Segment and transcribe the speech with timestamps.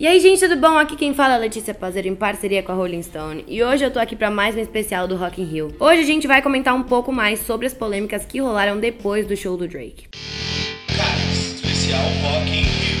[0.00, 0.78] E aí, gente, tudo bom?
[0.78, 3.44] Aqui quem fala é Letícia Pazer em parceria com a Rolling Stone.
[3.48, 5.74] E hoje eu tô aqui para mais um especial do Rock in Rio.
[5.80, 9.36] Hoje a gente vai comentar um pouco mais sobre as polêmicas que rolaram depois do
[9.36, 10.06] show do Drake.
[10.96, 12.97] Cara, especial Rock in Rio.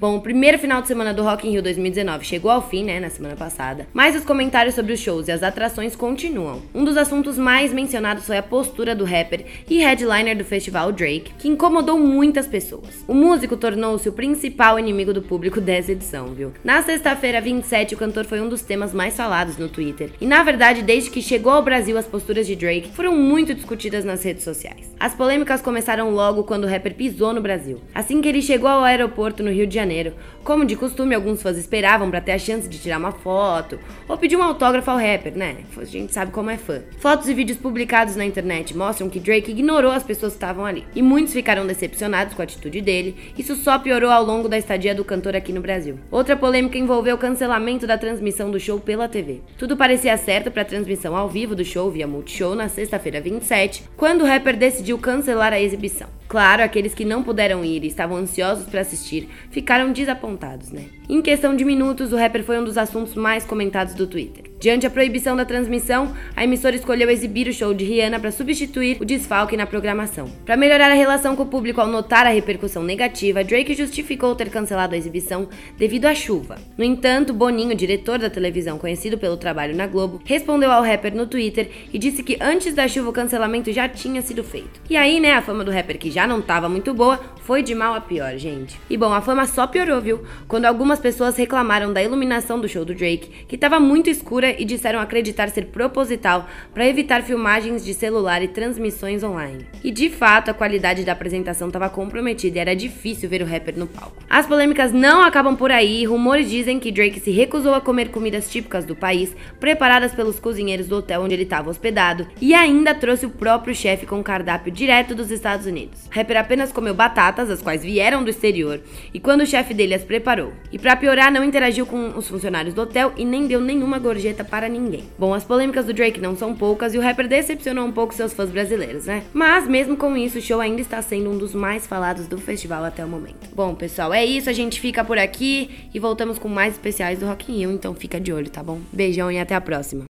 [0.00, 3.00] Bom, o primeiro final de semana do Rock in Rio 2019 chegou ao fim, né,
[3.00, 6.62] na semana passada, mas os comentários sobre os shows e as atrações continuam.
[6.72, 11.32] Um dos assuntos mais mencionados foi a postura do rapper e headliner do festival Drake,
[11.36, 13.04] que incomodou muitas pessoas.
[13.08, 16.52] O músico tornou-se o principal inimigo do público dessa edição, viu?
[16.62, 20.44] Na sexta-feira 27, o cantor foi um dos temas mais falados no Twitter, e na
[20.44, 24.44] verdade, desde que chegou ao Brasil, as posturas de Drake foram muito discutidas nas redes
[24.44, 24.94] sociais.
[25.00, 27.80] As polêmicas começaram logo quando o rapper pisou no Brasil.
[27.92, 30.12] Assim que ele chegou ao aeroporto no Rio de Janeiro, Janeiro.
[30.44, 34.18] Como de costume, alguns fãs esperavam para ter a chance de tirar uma foto ou
[34.18, 35.56] pedir um autógrafo ao rapper, né?
[35.76, 36.82] A gente sabe como é fã.
[36.98, 40.84] Fotos e vídeos publicados na internet mostram que Drake ignorou as pessoas que estavam ali.
[40.94, 43.16] E muitos ficaram decepcionados com a atitude dele.
[43.36, 45.98] Isso só piorou ao longo da estadia do cantor aqui no Brasil.
[46.10, 49.40] Outra polêmica envolveu o cancelamento da transmissão do show pela TV.
[49.56, 53.84] Tudo parecia certo para a transmissão ao vivo do show via Multishow na sexta-feira 27,
[53.96, 56.17] quando o rapper decidiu cancelar a exibição.
[56.28, 60.84] Claro, aqueles que não puderam ir e estavam ansiosos para assistir ficaram desapontados, né?
[61.08, 64.47] Em questão de minutos, o rapper foi um dos assuntos mais comentados do Twitter.
[64.60, 68.96] Diante a proibição da transmissão, a emissora escolheu exibir o show de Rihanna para substituir
[69.00, 70.28] o desfalque na programação.
[70.44, 74.50] Para melhorar a relação com o público ao notar a repercussão negativa, Drake justificou ter
[74.50, 76.58] cancelado a exibição devido à chuva.
[76.76, 81.28] No entanto, Boninho, diretor da televisão conhecido pelo trabalho na Globo, respondeu ao rapper no
[81.28, 84.80] Twitter e disse que antes da chuva o cancelamento já tinha sido feito.
[84.90, 87.76] E aí, né, a fama do rapper que já não estava muito boa foi de
[87.76, 88.78] mal a pior, gente.
[88.90, 90.24] E bom, a fama só piorou, viu?
[90.48, 94.64] Quando algumas pessoas reclamaram da iluminação do show do Drake, que estava muito escura e
[94.64, 99.66] disseram acreditar ser proposital para evitar filmagens de celular e transmissões online.
[99.82, 103.78] E de fato, a qualidade da apresentação estava comprometida e era difícil ver o rapper
[103.78, 104.16] no palco.
[104.28, 108.50] As polêmicas não acabam por aí, rumores dizem que Drake se recusou a comer comidas
[108.50, 113.26] típicas do país, preparadas pelos cozinheiros do hotel onde ele estava hospedado, e ainda trouxe
[113.26, 116.06] o próprio chefe com cardápio direto dos Estados Unidos.
[116.06, 118.80] O rapper apenas comeu batatas, as quais vieram do exterior,
[119.12, 120.52] e quando o chefe dele as preparou.
[120.72, 124.37] E para piorar, não interagiu com os funcionários do hotel e nem deu nenhuma gorjeta
[124.44, 125.04] para ninguém.
[125.18, 128.32] Bom, as polêmicas do Drake não são poucas e o rapper decepcionou um pouco seus
[128.32, 129.24] fãs brasileiros, né?
[129.32, 132.84] Mas mesmo com isso, o show ainda está sendo um dos mais falados do festival
[132.84, 133.48] até o momento.
[133.54, 137.26] Bom, pessoal, é isso, a gente fica por aqui e voltamos com mais especiais do
[137.26, 138.80] Rock in Rio, então fica de olho, tá bom?
[138.92, 140.06] Beijão e até a próxima.